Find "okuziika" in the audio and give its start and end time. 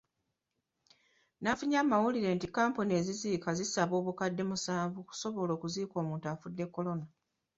5.53-5.95